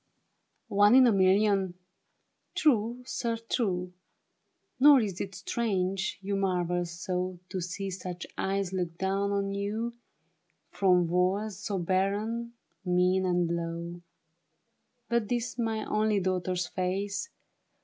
NE 0.71 0.97
in 0.97 1.05
a 1.05 1.11
million? 1.11 1.75
True, 2.55 3.03
sir, 3.05 3.37
true; 3.37 3.93
Nor 4.79 4.99
is 4.99 5.21
it 5.21 5.35
strange 5.35 6.17
you 6.23 6.35
marvel 6.35 6.85
so 6.85 7.37
To 7.49 7.61
see 7.61 7.91
such 7.91 8.25
eyes 8.35 8.73
look 8.73 8.97
down 8.97 9.29
on 9.31 9.53
you 9.53 9.93
From 10.71 11.05
walls 11.07 11.59
so 11.59 11.77
barren, 11.77 12.53
mean 12.83 13.27
and 13.27 13.47
low. 13.55 14.01
But 15.07 15.29
'tis 15.29 15.59
my 15.59 15.85
only 15.85 16.19
daughter's 16.19 16.65
face. 16.65 17.29